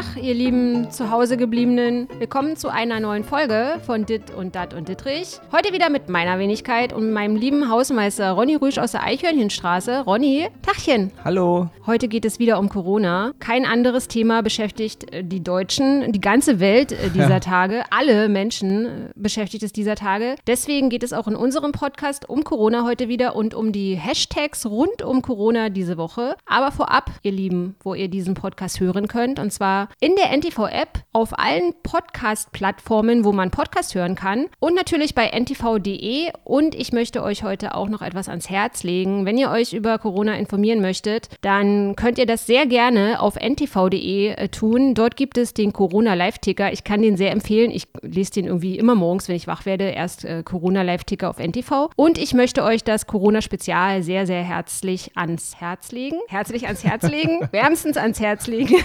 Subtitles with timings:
[0.00, 2.08] Tag, ihr lieben Zuhausegebliebenen.
[2.18, 5.40] Willkommen zu einer neuen Folge von Dit und Dat und Dittrich.
[5.52, 10.00] Heute wieder mit meiner Wenigkeit und meinem lieben Hausmeister Ronny Rüsch aus der Eichhörnchenstraße.
[10.06, 11.12] Ronny, Tachchen.
[11.22, 11.68] Hallo.
[11.84, 13.32] Heute geht es wieder um Corona.
[13.40, 17.40] Kein anderes Thema beschäftigt äh, die Deutschen, die ganze Welt äh, dieser Ja.
[17.50, 17.82] Tage.
[17.90, 20.36] Alle Menschen äh, beschäftigt es dieser Tage.
[20.46, 24.64] Deswegen geht es auch in unserem Podcast um Corona heute wieder und um die Hashtags
[24.64, 26.36] rund um Corona diese Woche.
[26.46, 31.00] Aber vorab, ihr Lieben, wo ihr diesen Podcast hören könnt, und zwar in der NTV-App,
[31.12, 36.30] auf allen Podcast-Plattformen, wo man Podcast hören kann und natürlich bei ntv.de.
[36.44, 39.26] Und ich möchte euch heute auch noch etwas ans Herz legen.
[39.26, 44.28] Wenn ihr euch über Corona informieren möchtet, dann könnt ihr das sehr gerne auf ntv.de
[44.28, 44.94] äh, tun.
[44.94, 46.72] Dort gibt es den Corona-Live-Ticker.
[46.72, 47.70] Ich kann den sehr empfehlen.
[47.70, 51.90] Ich lese den irgendwie immer morgens, wenn ich wach werde, erst äh, Corona-Live-Ticker auf NTV.
[51.96, 56.18] Und ich möchte euch das Corona-Spezial sehr, sehr herzlich ans Herz legen.
[56.28, 57.40] Herzlich ans Herz legen.
[57.52, 58.76] Wärmstens ans Herz legen.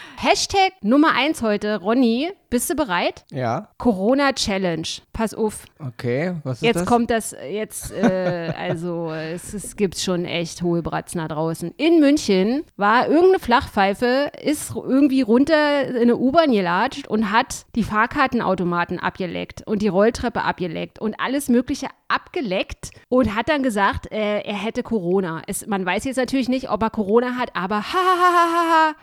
[0.23, 3.25] Hashtag Nummer eins heute, Ronny, bist du bereit?
[3.31, 4.87] Ja, Corona Challenge.
[5.13, 5.65] Pass auf.
[5.79, 6.35] okay.
[6.43, 6.85] Was ist Jetzt das?
[6.85, 11.73] kommt das, jetzt, äh, also es, es gibt schon echt hohe Bratzen da draußen.
[11.77, 17.83] In München war irgendeine Flachpfeife, ist irgendwie runter in eine U-Bahn gelatscht und hat die
[17.83, 24.41] Fahrkartenautomaten abgeleckt und die Rolltreppe abgeleckt und alles Mögliche abgeleckt und hat dann gesagt, äh,
[24.41, 25.41] er hätte Corona.
[25.47, 28.53] Es, man weiß jetzt natürlich nicht, ob er Corona hat, aber ha ha ha ha
[28.53, 28.95] ha, ha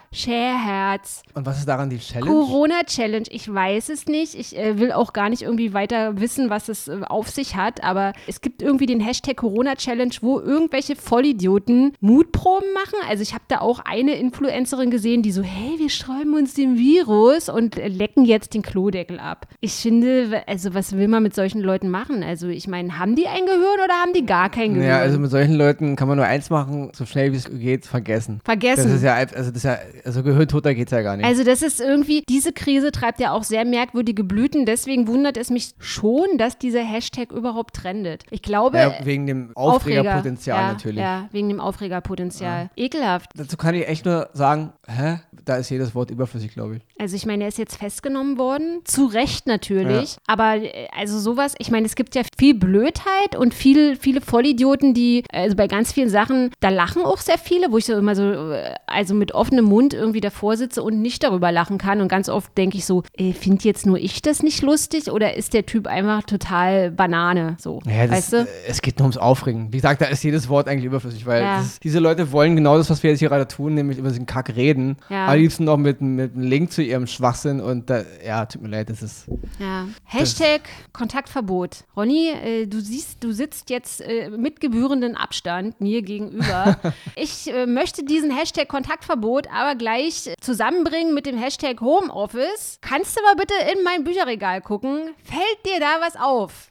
[1.09, 1.23] Scherherz.
[1.35, 2.31] Und was ist daran die Challenge?
[2.31, 4.35] Corona-Challenge, ich weiß es nicht.
[4.35, 7.85] Ich äh, will auch gar nicht irgendwie weiter wissen, was es äh, auf sich hat,
[7.85, 12.99] aber es gibt irgendwie den Hashtag Corona-Challenge, wo irgendwelche Vollidioten Mutproben machen.
[13.09, 16.77] Also ich habe da auch eine Influencerin gesehen, die so, hey, wir sträuben uns dem
[16.77, 19.47] Virus und lecken jetzt den Klodeckel ab.
[19.61, 22.23] Ich finde, also was will man mit solchen Leuten machen?
[22.23, 24.89] Also ich meine, haben die ein Gehirn oder haben die gar kein Gehirn?
[24.89, 27.87] Ja, also mit solchen Leuten kann man nur eins machen, so schnell wie es geht,
[27.87, 28.41] vergessen.
[28.45, 28.85] Vergessen.
[28.85, 31.27] Das ist ja, also das ist ja, also Gehirntoter geht's ja gar nicht.
[31.27, 34.67] Also das ist irgendwie, diese Krise treibt ja auch sehr merkwürdige Blüten.
[34.67, 38.25] Deswegen wundert es mich schon, dass dieser Hashtag überhaupt trendet.
[38.31, 41.01] Ich glaube, ja, wegen dem Aufregerpotenzial ja, natürlich.
[41.01, 42.71] Ja, wegen dem Aufregerpotenzial.
[42.77, 43.31] Ekelhaft.
[43.35, 45.21] Dazu kann ich echt nur sagen, hä?
[45.45, 46.83] Da ist jedes Wort überflüssig, glaube ich.
[46.99, 48.81] Also ich meine, er ist jetzt festgenommen worden.
[48.85, 50.17] Zu Recht natürlich.
[50.27, 54.95] Aber äh, also sowas, ich meine, es gibt ja viel Blödheit und viel, viele Vollidioten,
[54.95, 58.15] die, also bei ganz vielen Sachen, da lachen auch sehr viele, wo ich so immer
[58.15, 62.01] so, äh, also mit offenem Mund irgendwie davor sitze und nicht darüber lachen kann.
[62.01, 65.37] Und ganz oft denke ich so, äh, finde jetzt nur ich das nicht lustig oder
[65.37, 67.57] ist der Typ einfach total Banane?
[67.59, 68.37] So, Ja, das, weißt du?
[68.39, 69.73] äh, Es geht nur ums Aufregen.
[69.73, 71.61] Wie gesagt, da ist jedes Wort eigentlich überflüssig, weil Ja.
[71.61, 74.27] ist, diese Leute wollen genau das, was wir jetzt hier gerade tun, nämlich über diesen
[74.27, 74.97] Kack reden.
[75.09, 75.27] Ja.
[75.29, 78.69] Am liebsten noch mit, mit einem Link zu ihrem Schwachsinn und da, ja, tut mir
[78.69, 79.27] leid, das ist.
[79.61, 79.87] Ja.
[80.05, 80.63] Hashtag
[80.93, 81.85] Kontaktverbot.
[81.97, 86.77] Ronny, äh, du siehst, du sitzt jetzt äh, mit gebührenden Abstand mir gegenüber.
[87.17, 90.31] ich äh, möchte diesen Hashtag Kontaktverbot aber gleich
[90.69, 92.79] zusammenbringen mit dem Hashtag Homeoffice.
[92.81, 95.15] Kannst du mal bitte in mein Bücherregal gucken?
[95.25, 96.71] Fällt dir da was auf?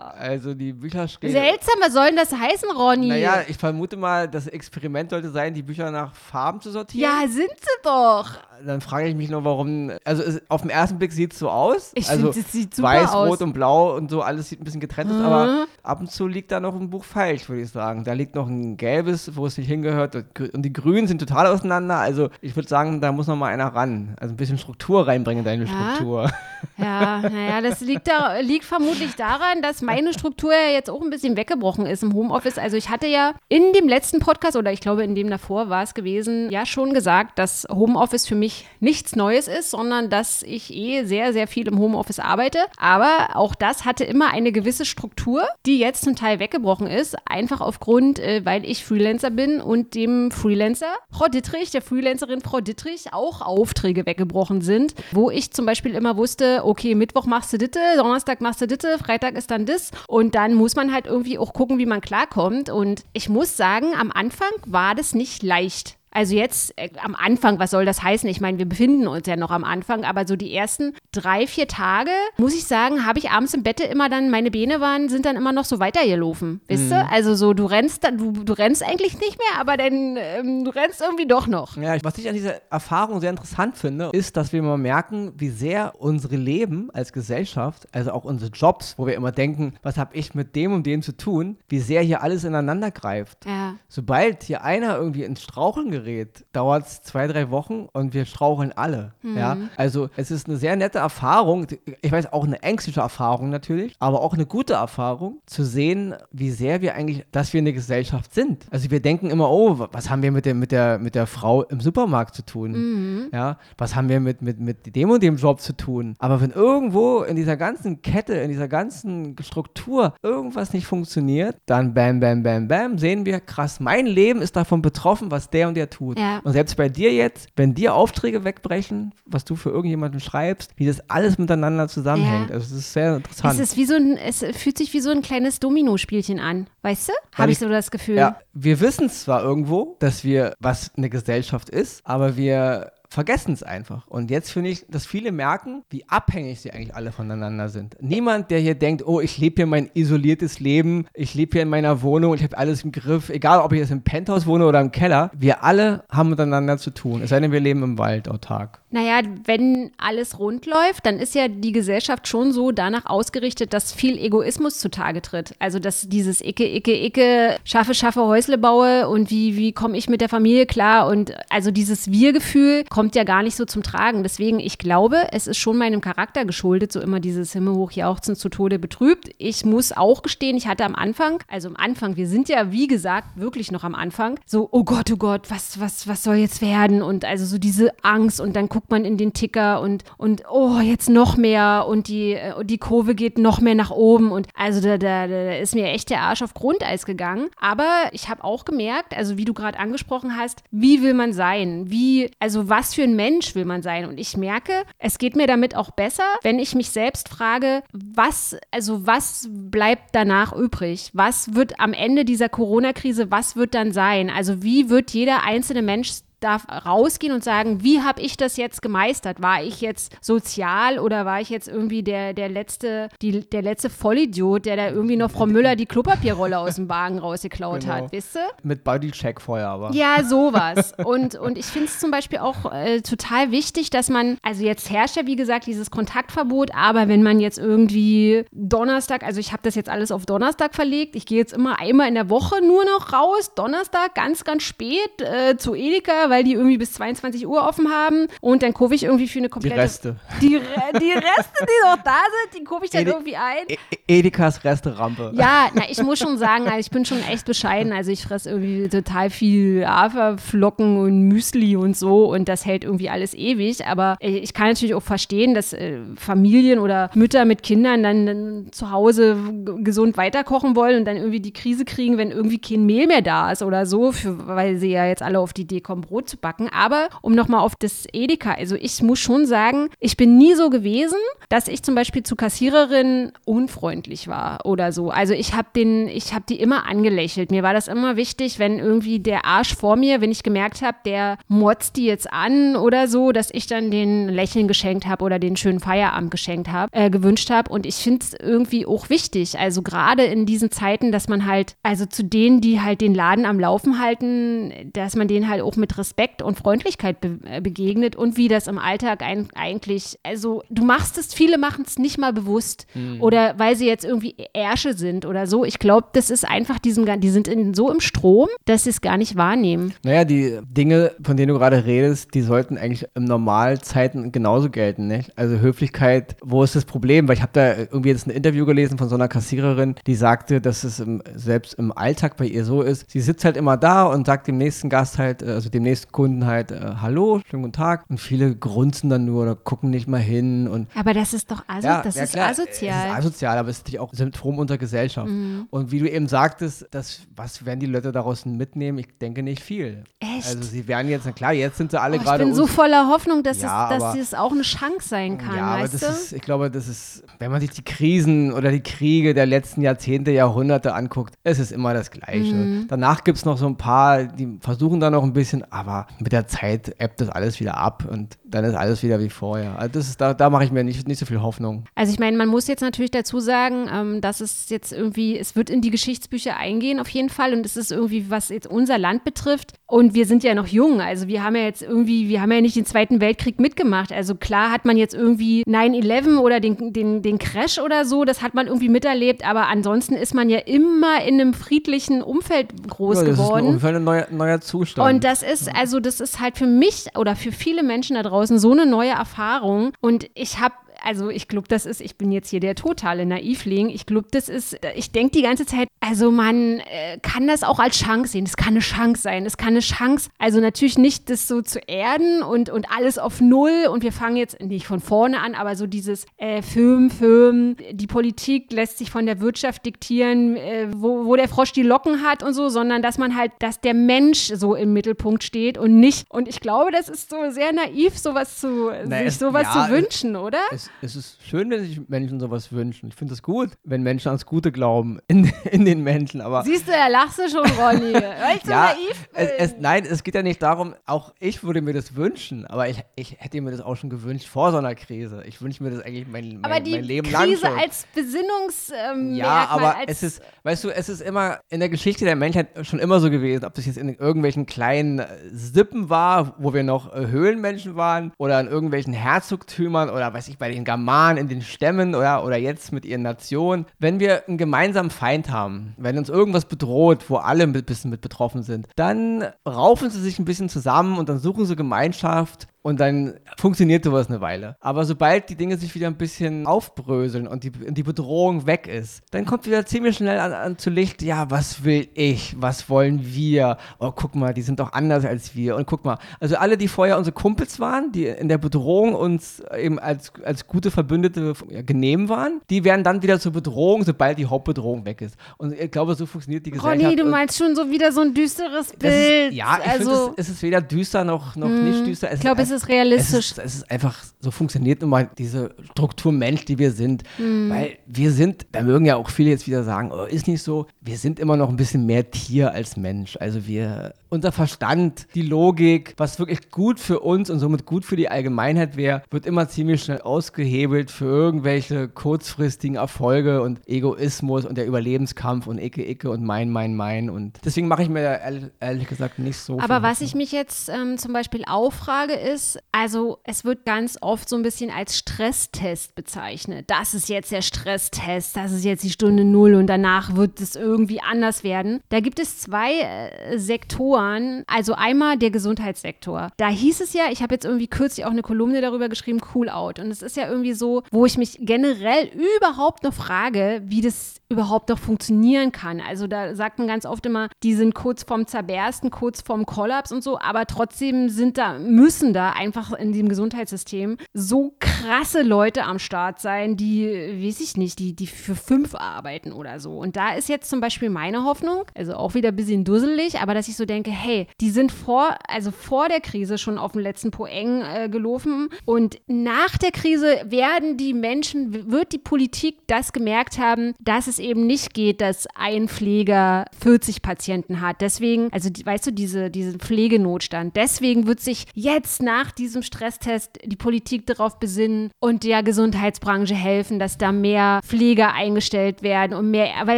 [0.17, 1.29] Also die Bücher stehen.
[1.31, 3.09] Seltsam, was soll denn das heißen, Ronny?
[3.09, 7.11] Naja, ich vermute mal, das Experiment sollte sein, die Bücher nach Farben zu sortieren.
[7.21, 8.31] ja, sind sie doch.
[8.65, 9.91] Dann frage ich mich nur, warum.
[10.03, 11.91] Also es, auf den ersten Blick sieht es so aus.
[11.95, 13.29] Ich also finde, es sieht super Weiß, aus.
[13.29, 15.23] Rot und Blau und so, alles sieht ein bisschen getrennt aus, Mhm.
[15.23, 18.03] aber ab und zu liegt da noch ein Buch falsch, würde ich sagen.
[18.03, 20.15] Da liegt noch ein gelbes, wo es nicht hingehört.
[20.53, 21.97] Und die grünen sind total auseinander.
[21.97, 24.15] Also ich würde sagen, da muss noch mal einer ran.
[24.19, 25.93] Also ein bisschen Struktur reinbringen in deine Ja?
[25.95, 26.31] Struktur.
[26.77, 31.09] Ja, naja, das liegt, da, liegt vermutlich daran, dass meine Struktur ja jetzt auch ein
[31.09, 32.57] bisschen weggebrochen ist im Homeoffice.
[32.57, 35.83] Also ich hatte ja in dem letzten Podcast oder ich glaube in dem davor war
[35.83, 40.73] es gewesen, ja schon gesagt, dass Homeoffice für mich nichts Neues ist, sondern dass ich
[40.73, 42.59] eh sehr, sehr viel im Homeoffice arbeite.
[42.77, 47.15] Aber auch das hatte immer eine gewisse Struktur, die jetzt zum Teil weggebrochen ist.
[47.25, 52.61] Einfach aufgrund, äh, weil ich Freelancer bin und dem Freelancer Frau Dittrich, der Freelancerin Frau
[52.61, 57.57] Dittrich auch Aufträge weggebrochen sind, wo ich zum Beispiel immer wusste, okay, Mittwoch machst du
[57.57, 59.91] ditte, Donnerstag machst du ditte, Freitag ist dann das.
[60.07, 62.69] Und dann muss man halt irgendwie auch gucken, wie man klarkommt.
[62.69, 65.97] Und ich muss sagen, am Anfang war das nicht leicht.
[66.15, 68.29] Also jetzt äh, am Anfang, was soll das heißen?
[68.29, 71.67] Ich meine, wir befinden uns ja noch am Anfang, aber so die ersten drei, vier
[71.67, 75.25] Tage, muss ich sagen, habe ich abends im Bett immer dann, meine Beine waren, sind
[75.25, 76.61] dann immer noch so weitergelaufen.
[76.69, 77.05] Weißt du?
[77.11, 80.71] Also so, du rennst dann, du, du rennst eigentlich nicht mehr, aber dann, ähm, du
[80.71, 81.75] rennst irgendwie doch noch.
[81.75, 85.49] Ja, was ich an dieser Erfahrung sehr interessant finde, ist, dass wir mal merken, wie
[85.49, 90.15] sehr unsere Leben als Gesellschaft, also auch unsere Jobs, wo wir immer denken, was habe
[90.15, 93.45] ich mit dem und dem zu tun, wie sehr hier alles ineinander greift.
[93.45, 93.75] Ja.
[93.89, 98.25] Sobald hier einer irgendwie ins Straucheln gerät, gerät, dauert es zwei, drei Wochen und wir
[98.25, 99.13] straucheln alle.
[99.21, 99.37] Mhm.
[99.37, 99.57] Ja?
[99.75, 101.67] Also es ist eine sehr nette Erfahrung,
[102.01, 106.51] ich weiß auch eine ängstliche Erfahrung natürlich, aber auch eine gute Erfahrung, zu sehen, wie
[106.51, 108.65] sehr wir eigentlich, dass wir eine Gesellschaft sind.
[108.71, 111.63] Also wir denken immer, oh, was haben wir mit der, mit der, mit der Frau
[111.63, 112.71] im Supermarkt zu tun?
[112.71, 113.29] Mhm.
[113.33, 116.15] Ja, was haben wir mit, mit, mit dem und dem Job zu tun?
[116.19, 121.93] Aber wenn irgendwo in dieser ganzen Kette, in dieser ganzen Struktur irgendwas nicht funktioniert, dann
[121.93, 125.75] bam, bam, bam, bam, sehen wir, krass, mein Leben ist davon betroffen, was der und
[125.75, 126.19] der tut.
[126.19, 126.39] Ja.
[126.43, 130.85] Und selbst bei dir jetzt, wenn dir Aufträge wegbrechen, was du für irgendjemanden schreibst, wie
[130.85, 132.49] das alles miteinander zusammenhängt.
[132.49, 132.55] Ja.
[132.55, 133.53] Also es ist sehr interessant.
[133.53, 137.09] Es ist wie so ein, es fühlt sich wie so ein kleines Dominospielchen an, weißt
[137.09, 137.13] du?
[137.35, 138.15] Habe ich ich- so das Gefühl.
[138.15, 143.63] Ja, wir wissen zwar irgendwo, dass wir, was eine Gesellschaft ist, aber wir vergessen es
[143.63, 144.05] einfach.
[144.07, 147.95] Und jetzt finde ich, dass viele merken, wie abhängig sie eigentlich alle voneinander sind.
[147.99, 151.69] Niemand, der hier denkt, oh, ich lebe hier mein isoliertes Leben, ich lebe hier in
[151.69, 154.81] meiner Wohnung, ich habe alles im Griff, egal ob ich jetzt im Penthouse wohne oder
[154.81, 157.21] im Keller, wir alle haben miteinander zu tun.
[157.21, 158.79] Es sei denn, wir leben im Wald autark.
[158.91, 163.91] Naja, wenn alles rund läuft, dann ist ja die Gesellschaft schon so danach ausgerichtet, dass
[163.91, 165.53] viel Egoismus zutage tritt.
[165.59, 170.07] Also, dass dieses Icke, Icke, Icke, schaffe, schaffe, Häusle baue und wie, wie komme ich
[170.07, 174.23] mit der Familie klar und also dieses Wir-Gefühl kommt ja gar nicht so zum Tragen.
[174.23, 178.49] Deswegen, ich glaube, es ist schon meinem Charakter geschuldet, so immer dieses Himmelhoch jauchzen zu
[178.49, 179.29] Tode betrübt.
[179.37, 182.87] Ich muss auch gestehen, ich hatte am Anfang, also am Anfang, wir sind ja, wie
[182.87, 186.61] gesagt, wirklich noch am Anfang, so, oh Gott, oh Gott, was, was, was soll jetzt
[186.61, 187.01] werden?
[187.01, 190.79] Und also so diese Angst und dann guckt man in den Ticker und, und oh,
[190.79, 194.81] jetzt noch mehr und die, äh, die Kurve geht noch mehr nach oben und also
[194.81, 197.49] da, da, da ist mir echt der Arsch auf Grundeis gegangen.
[197.59, 201.89] Aber ich habe auch gemerkt, also wie du gerade angesprochen hast, wie will man sein?
[201.89, 204.05] Wie, also was für ein Mensch will man sein?
[204.05, 208.57] Und ich merke, es geht mir damit auch besser, wenn ich mich selbst frage, was,
[208.71, 211.09] also was bleibt danach übrig?
[211.13, 214.29] Was wird am Ende dieser Corona-Krise, was wird dann sein?
[214.29, 216.11] Also wie wird jeder einzelne Mensch
[216.45, 219.41] darf rausgehen und sagen, wie habe ich das jetzt gemeistert?
[219.41, 223.89] War ich jetzt sozial oder war ich jetzt irgendwie der, der letzte, die, der letzte
[223.89, 227.93] Vollidiot, der da irgendwie noch Frau Müller die Klopapierrolle aus dem Wagen rausgeklaut Genau.
[227.93, 228.47] hat, wisst ihr?
[228.63, 229.91] Mit Bodycheck vorher aber.
[229.93, 230.93] Ja, sowas.
[231.03, 234.89] Und, und ich finde es zum Beispiel auch äh, total wichtig, dass man, also jetzt
[234.89, 239.61] herrscht ja wie gesagt dieses Kontaktverbot, aber wenn man jetzt irgendwie Donnerstag, also ich habe
[239.63, 242.85] das jetzt alles auf Donnerstag verlegt, ich gehe jetzt immer einmal in der Woche nur
[242.85, 247.67] noch raus, Donnerstag ganz, ganz spät äh, zu Edeka, weil die irgendwie bis 22 Uhr
[247.67, 249.77] offen haben und dann kaufe ich irgendwie für eine Die komplette...
[249.77, 250.15] Reste.
[250.41, 250.63] Die, Re
[250.99, 253.65] die Reste, die noch da sind, die kaufe ich dann Edi- irgendwie ein.
[253.67, 253.73] E
[254.07, 255.31] E- Edekas Resterampe.
[255.35, 257.91] Ja, na, ich muss schon sagen, also ich bin schon echt bescheiden.
[257.93, 263.09] Also ich fresse irgendwie total viel Haferflocken und Müsli und so und das hält irgendwie
[263.09, 263.85] alles ewig.
[263.85, 268.25] Aber äh, ich kann natürlich auch verstehen, dass äh, Familien oder Mütter mit Kindern dann,
[268.25, 269.37] dann zu Hause
[269.81, 273.51] gesund weiterkochen wollen und dann irgendwie die Krise kriegen, wenn irgendwie kein Mehl mehr da
[273.51, 276.37] ist oder so, für, weil sie ja jetzt alle auf die Idee kommen, Brot zu
[276.37, 276.69] backen.
[276.69, 280.69] Aber um nochmal auf das Edeka, also ich muss schon sagen, ich bin nie so
[280.69, 281.17] gewesen,
[281.49, 285.09] dass ich zum Beispiel zu Kassiererinnen unfreundlich war oder so.
[285.09, 287.51] Also ich habe den, ich habe die immer angelächelt.
[287.51, 290.97] Mir war das immer wichtig, wenn irgendwie der Arsch vor mir, wenn ich gemerkt habe,
[291.05, 295.39] der motzt die jetzt an oder so, dass ich dann den Lächeln geschenkt habe oder
[295.39, 297.71] den schönen Feierabend geschenkt habe, äh, gewünscht habe.
[297.71, 299.59] Und ich finde es irgendwie auch wichtig.
[299.59, 303.45] Also gerade in diesen Zeiten, dass man halt, also zu denen, die halt den Laden
[303.45, 306.04] am Laufen halten, dass man denen halt auch mit Respekt
[306.41, 311.17] und Freundlichkeit be äh, begegnet und wie das im Alltag ein, eigentlich, also du machst
[311.17, 312.87] es, viele machen es nicht mal bewusst
[313.19, 315.65] oder weil sie jetzt irgendwie Ärsche sind oder so.
[315.65, 319.01] Ich glaube, das ist einfach diesem, die sind in, so im Strom, dass sie es
[319.01, 319.93] gar nicht wahrnehmen.
[320.03, 325.07] Naja, die Dinge, von denen du gerade redest, die sollten eigentlich im Normalzeiten genauso gelten,
[325.07, 325.37] nicht?
[325.37, 327.27] Also Höflichkeit, wo ist das Problem?
[327.27, 330.61] Weil ich habe da irgendwie jetzt ein Interview gelesen von so einer Kassiererin, die sagte,
[330.61, 333.09] dass es im, selbst im Alltag bei ihr so ist.
[333.09, 335.94] Sie sitzt halt immer da und sagt dem nächsten Gast halt, äh, also dem nächsten
[336.11, 338.05] Kunden halt, äh, Hallo, schönen guten Tag.
[338.09, 341.63] Und viele grunzen dann nur oder gucken nicht mal hin und Aber das ist doch
[341.67, 342.95] aso das ist klar, asozial.
[342.95, 343.11] Mhm.
[343.11, 345.29] Es ist asozial, aber es ist natürlich auch Symptom unserer Gesellschaft.
[345.69, 348.97] Und wie du eben sagtest, das, was werden die Leute daraus mitnehmen?
[348.99, 350.03] Ich denke nicht viel.
[350.19, 350.47] Echt?
[350.47, 352.43] Also sie werden jetzt, na klar, jetzt sind sie alle Oh, ich gerade.
[352.45, 355.55] bin so voller Hoffnung, dass, Ja, es, dass aber- es auch eine Chance sein kann,
[355.55, 356.07] ja, aber das du?
[356.07, 359.81] ist, ich glaube, das ist, wenn man sich die Krisen oder die Kriege der letzten
[359.81, 362.53] Jahrzehnte, Jahrhunderte anguckt, es ist immer das Gleiche.
[362.53, 362.85] Mhm.
[362.87, 365.84] Danach gibt es noch so ein paar, die versuchen da noch ein bisschen, aber
[366.19, 369.77] mit der Zeit ebbt das alles wieder ab und dann ist alles wieder wie vorher.
[369.77, 371.85] Also das ist, da, da mache ich mir nicht, nicht so viel Hoffnung.
[371.95, 375.55] Also ich meine, man muss jetzt natürlich dazu sagen, ähm, dass es jetzt irgendwie, es
[375.55, 378.97] wird in die Geschichtsbücher eingehen auf jeden Fall und es ist irgendwie, was jetzt unser
[378.97, 382.41] Land betrifft und wir sind ja noch jung, also wir haben ja jetzt irgendwie, wir
[382.41, 386.59] haben ja nicht den Zweiten Weltkrieg mitgemacht, also klar hat man jetzt irgendwie 9-11 oder
[386.59, 390.49] den, den, den Crash oder so, das hat man irgendwie miterlebt, aber ansonsten ist man
[390.49, 393.59] ja immer in einem friedlichen Umfeld groß Ja, das ist geworden.
[393.59, 395.09] ein, ungefähr ein neuer, neuer Zustand.
[395.09, 398.59] Und das ist, also das ist halt für mich oder für viele Menschen da draußen
[398.59, 399.93] so eine neue Erfahrung.
[400.01, 403.89] Und ich habe also ich glaube, das ist, ich bin jetzt hier der totale Naivling.
[403.89, 407.79] Ich glaube, das ist, ich denke die ganze Zeit, also man äh, kann das auch
[407.79, 408.45] als Chance sehen.
[408.45, 409.45] Es kann eine Chance sein.
[409.45, 413.41] Es kann eine Chance, also natürlich nicht das so zu erden und, und alles auf
[413.41, 417.75] Null und wir fangen jetzt nicht von vorne an, aber so dieses äh, Film, Film,
[417.91, 422.23] die Politik lässt sich von der Wirtschaft diktieren, äh, wo, wo der Frosch die Locken
[422.23, 425.99] hat und so, sondern dass man halt, dass der Mensch so im Mittelpunkt steht und
[425.99, 429.63] nicht, und ich glaube, das ist so sehr naiv, sowas zu, Na, sich es- sowas
[429.73, 430.59] ja, zu wünschen, oder?
[430.71, 433.09] Es, es ist schön, wenn sich Menschen sowas wünschen.
[433.09, 436.41] Ich finde es gut, wenn Menschen ans Gute glauben in, in den Menschen.
[436.41, 438.13] Aber Siehst du, da lachst du schon, Ronny.
[438.13, 439.55] Weil ich so ja, naiv es, bin.
[439.57, 443.03] es, nein, es geht ja nicht darum, auch ich würde mir das wünschen, aber ich,
[443.15, 445.43] ich hätte mir das auch schon gewünscht vor so einer Krise.
[445.45, 447.79] Ich wünsche mir das eigentlich mein, mein, aber die mein Leben lang Krise schon.
[447.79, 449.35] als Besinnungsmerkmal.
[449.35, 452.99] Ja, aber es ist, weißt du, es ist immer in der Geschichte der Menschheit schon
[452.99, 457.13] immer so gewesen, ob das jetzt in irgendwelchen kleinen äh, Sippen war, wo wir noch
[457.13, 461.61] äh, Höhlenmenschen waren, oder in irgendwelchen Herzogtümern oder weiß ich, bei den Germanen, in den
[461.61, 463.85] Stämmen oder, oder jetzt mit ihren Nationen.
[463.99, 468.21] Wenn wir einen gemeinsamen Feind haben, wenn uns irgendwas bedroht, wo alle ein bisschen mit
[468.21, 472.99] betroffen sind, dann raufen sie sich ein bisschen zusammen und dann suchen sie Gemeinschaft und
[472.99, 474.77] dann funktioniert sowas eine Weile.
[474.79, 479.23] Aber sobald die Dinge sich wieder ein bisschen aufbröseln und die, die Bedrohung weg ist,
[479.31, 482.55] dann kommt wieder ziemlich schnell an, an zu Licht, ja, was will ich?
[482.59, 483.77] Was wollen wir?
[483.97, 485.77] Oh, guck mal, die sind doch anders als wir.
[485.77, 489.63] Und guck mal, also alle, die vorher unsere Kumpels waren, die in der Bedrohung uns
[489.75, 494.37] eben als, als gute Verbündete ja, genehm waren, die werden dann wieder zur Bedrohung, sobald
[494.37, 495.37] die Hauptbedrohung weg ist.
[495.57, 497.03] Und ich glaube, so funktioniert die Gesellschaft.
[497.03, 499.53] Ronny, du meinst schon so wieder so ein düsteres Bild.
[499.53, 502.31] ist, ja, ich also, finde, es, es ist weder düster noch, noch nicht düster.
[502.31, 503.51] ich glaube, es ist realistisch.
[503.51, 507.23] es ist, es ist einfach, so funktioniert nun mal diese Struktur Mensch, die wir sind.
[507.37, 507.69] Hm.
[507.69, 510.87] Weil wir sind, da mögen ja auch viele jetzt wieder sagen, oh, ist nicht so,
[511.01, 513.37] wir sind immer noch ein bisschen mehr Tier als Mensch.
[513.39, 518.15] Also wir, unser Verstand, die Logik, was wirklich gut für uns und somit gut für
[518.15, 524.77] die Allgemeinheit wäre, wird immer ziemlich schnell ausgehebelt für irgendwelche kurzfristigen Erfolge und Egoismus und
[524.77, 527.29] der Überlebenskampf und Icke, Icke und mein, mein, mein.
[527.29, 530.51] Und deswegen mache ich mir da ehrlich, ehrlich gesagt nicht so Aber was ich mich
[530.51, 535.17] jetzt ähm, zum Beispiel auffrage, ist, also es wird ganz oft so ein bisschen als
[535.17, 536.85] Stresstest bezeichnet.
[536.89, 540.75] Das ist jetzt der Stresstest, das ist jetzt die Stunde Null und danach wird es
[540.75, 542.01] irgendwie anders werden.
[542.09, 546.49] Da gibt es zwei äh, Sektoren, also einmal der Gesundheitssektor.
[546.57, 549.69] Da hieß es ja, ich habe jetzt irgendwie kürzlich auch eine Kolumne darüber geschrieben, Cool
[549.69, 549.99] Out.
[549.99, 554.41] Und es ist ja irgendwie so, wo ich mich generell überhaupt noch frage, wie das
[554.49, 555.99] überhaupt noch funktionieren kann.
[555.99, 560.11] Also da sagt man ganz oft immer, die sind kurz vorm Zerbersten, kurz vorm Kollaps
[560.11, 565.83] und so, aber trotzdem sind da, müssen da einfach in diesem Gesundheitssystem so krasse Leute
[565.83, 569.97] am Start sein, die, weiß ich nicht, die, die für fünf arbeiten oder so.
[569.97, 573.53] Und da ist jetzt zum Beispiel meine Hoffnung, also auch wieder ein bisschen dusselig, aber
[573.53, 577.01] dass ich so denke, hey, die sind vor, also vor der Krise schon auf dem
[577.01, 583.11] letzten Poeng äh, gelaufen und nach der Krise werden die Menschen, wird die Politik das
[583.11, 588.01] gemerkt haben, dass es eben nicht geht, dass ein Pfleger 40 Patienten hat.
[588.01, 590.75] Deswegen, also weißt du, diese, diesen Pflegenotstand.
[590.75, 596.99] Deswegen wird sich jetzt nach diesem Stresstest die Politik darauf besinnen und der Gesundheitsbranche helfen,
[596.99, 599.97] dass da mehr Pfleger eingestellt werden und mehr, weil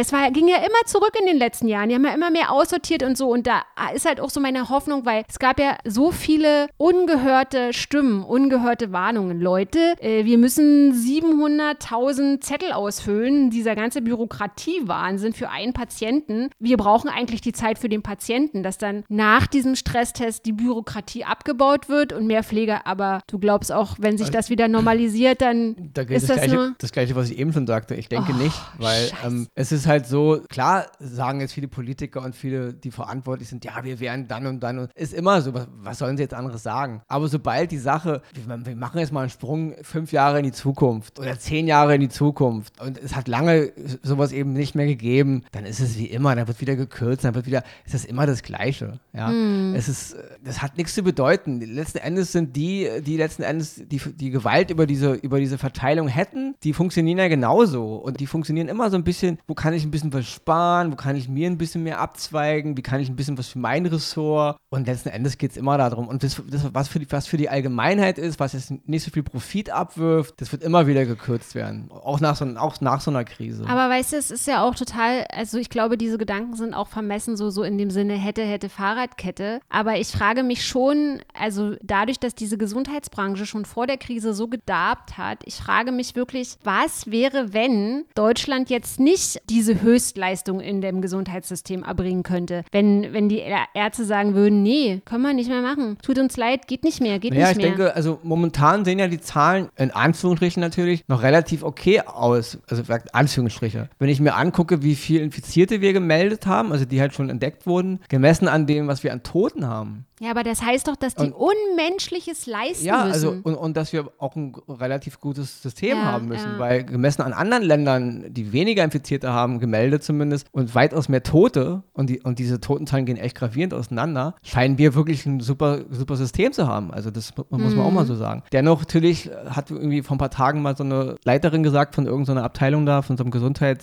[0.00, 1.88] es war, ging ja immer zurück in den letzten Jahren.
[1.88, 3.28] Die haben ja immer mehr aussortiert und so.
[3.28, 3.62] Und da
[3.94, 8.92] ist halt auch so meine Hoffnung, weil es gab ja so viele ungehörte Stimmen, ungehörte
[8.92, 9.40] Warnungen.
[9.40, 13.50] Leute, äh, wir müssen 700.000 Zettel ausfüllen.
[13.50, 16.50] Dieser ganze Bürokratiewahnsinn für einen Patienten.
[16.58, 21.24] Wir brauchen eigentlich die Zeit für den Patienten, dass dann nach diesem Stresstest die Bürokratie
[21.24, 22.86] abgebaut wird und mehr Pfleger.
[22.86, 26.54] Aber du glaubst auch, wenn sich das wieder normalisiert, dann Da ist das, das gleiche,
[26.54, 26.74] nur.
[26.78, 27.94] das gleiche, was ich eben schon sagte.
[27.94, 32.22] Ich denke Oh, nicht, weil ähm, es ist halt so, klar sagen jetzt viele Politiker
[32.22, 35.54] und viele, die verantwortlich sind, ja, wir wären dann und dann und ist immer so,
[35.54, 37.00] was, was sollen sie jetzt anderes sagen?
[37.08, 40.52] Aber sobald die Sache, wir, wir machen jetzt mal einen Sprung fünf Jahre in die
[40.52, 43.72] Zukunft oder zehn Jahre in die Zukunft und es hat lange
[44.18, 47.34] sowas eben nicht mehr gegeben, dann ist es wie immer, dann wird wieder gekürzt, dann
[47.34, 48.98] wird wieder, ist das immer das Gleiche.
[49.12, 49.74] Ja, Hm.
[49.76, 51.60] es ist, das hat nichts zu bedeuten.
[51.60, 56.08] Letzten Endes sind die, die letzten Endes die, die Gewalt über diese, über diese Verteilung
[56.08, 57.96] hätten, die funktionieren ja genauso.
[57.96, 60.96] Und die funktionieren immer so ein bisschen, wo kann ich ein bisschen was sparen, wo
[60.96, 63.86] kann ich mir ein bisschen mehr abzweigen, wie kann ich ein bisschen was für mein
[63.86, 64.56] Ressort.
[64.70, 66.08] Und letzten Endes geht es immer darum.
[66.08, 69.10] Und das, das was, für die, was für die Allgemeinheit ist, was jetzt nicht so
[69.10, 71.90] viel Profit abwirft, das wird immer wieder gekürzt werden.
[71.90, 73.64] Auch nach so, auch nach so einer Krise.
[73.66, 76.88] Aber weißt du, es ist ja auch total, also ich glaube, diese Gedanken sind auch
[76.88, 79.60] vermessen, so, so in dem Sinne hätte, hätte Fahrradkette.
[79.68, 84.48] Aber ich frage mich schon, also dadurch, dass diese Gesundheitsbranche schon vor der Krise so
[84.48, 90.80] gedarbt hat, ich frage mich wirklich, was wäre, wenn Deutschland jetzt nicht diese Höchstleistung in
[90.80, 92.64] dem Gesundheitssystem erbringen könnte?
[92.72, 93.42] Wenn, wenn die
[93.74, 95.98] Ärzte sagen würden, nee, können wir nicht mehr machen.
[96.02, 97.66] Tut uns leid, geht nicht mehr, geht naja, nicht mehr.
[97.66, 102.00] Ja, ich denke, also momentan sehen ja die Zahlen in Anführungsstrichen natürlich noch relativ okay
[102.00, 102.58] aus.
[102.68, 103.88] Also Anführungsstriche.
[103.98, 107.66] Wenn ich mir angucke, wie viele Infizierte wir gemeldet haben, also die halt schon entdeckt
[107.66, 111.14] wurden, gemessen an dem, was wir an Toten haben, ja, aber das heißt doch, dass
[111.14, 113.08] die und, Unmenschliches leisten ja, müssen.
[113.08, 116.58] Ja, also und, und dass wir auch ein relativ gutes System ja, haben müssen, ja.
[116.58, 121.82] weil gemessen an anderen Ländern, die weniger Infizierte haben, gemeldet zumindest, und weitaus mehr Tote,
[121.92, 126.16] und, die, und diese Totenzahlen gehen echt gravierend auseinander, scheinen wir wirklich ein super, super
[126.16, 126.92] System zu haben.
[126.92, 127.80] Also das muss man mhm.
[127.80, 128.42] auch mal so sagen.
[128.52, 132.44] Dennoch natürlich hat irgendwie vor ein paar Tagen mal so eine Leiterin gesagt von irgendeiner
[132.44, 133.30] Abteilung da, von so einem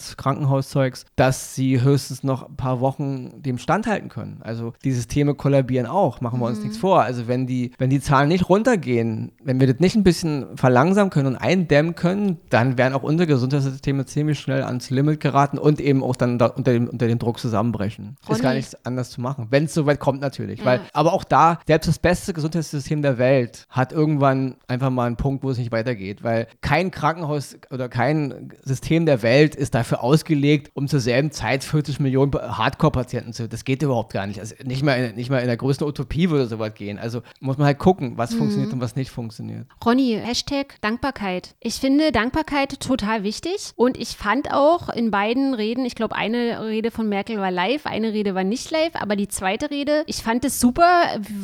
[0.05, 4.39] Gesundheitskrankenhauszeugs, dass sie höchstens noch ein paar Wochen dem standhalten können.
[4.41, 6.65] Also die Systeme kollabieren auch machen wir uns mhm.
[6.65, 7.01] nichts vor.
[7.01, 11.09] Also wenn die, wenn die Zahlen nicht runtergehen, wenn wir das nicht ein bisschen verlangsamen
[11.09, 15.81] können und eindämmen können, dann werden auch unsere Gesundheitssysteme ziemlich schnell ans Limit geraten und
[15.81, 18.17] eben auch dann da unter, dem, unter dem Druck zusammenbrechen.
[18.27, 18.37] Ronny.
[18.37, 20.59] Ist gar nichts anders zu machen, wenn es soweit kommt natürlich.
[20.59, 20.65] Ja.
[20.65, 25.17] Weil, aber auch da, selbst das beste Gesundheitssystem der Welt hat irgendwann einfach mal einen
[25.17, 29.94] Punkt, wo es nicht weitergeht, weil kein Krankenhaus oder kein System der Welt ist dafür
[29.95, 33.47] ausgelegt, um zur selben Zeit 40 Millionen Hardcore-Patienten zu.
[33.47, 34.39] Das geht überhaupt gar nicht.
[34.39, 36.99] Also nicht mal in, nicht mal in der größten Utopie Perspektive oder so weit gehen.
[36.99, 38.37] Also muss man halt gucken, was mhm.
[38.37, 39.67] funktioniert und was nicht funktioniert.
[39.85, 41.55] Ronny, Hashtag Dankbarkeit.
[41.59, 46.65] Ich finde Dankbarkeit total wichtig und ich fand auch in beiden Reden, ich glaube, eine
[46.65, 50.17] Rede von Merkel war live, eine Rede war nicht live, aber die zweite Rede, ich
[50.17, 50.87] fand es super,